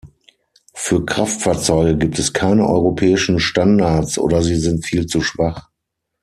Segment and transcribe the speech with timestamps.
[0.73, 5.69] Für Kraftfahrzeuge gibt es keine Europäischen Standards oder sie sind viel zu schwach.